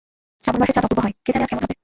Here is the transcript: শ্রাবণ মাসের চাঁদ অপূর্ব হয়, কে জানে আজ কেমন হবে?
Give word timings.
শ্রাবণ 0.43 0.59
মাসের 0.61 0.75
চাঁদ 0.75 0.85
অপূর্ব 0.87 0.99
হয়, 1.05 1.15
কে 1.23 1.29
জানে 1.33 1.43
আজ 1.45 1.49
কেমন 1.51 1.63
হবে? 1.65 1.75